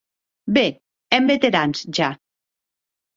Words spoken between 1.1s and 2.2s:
èm veterans ja!.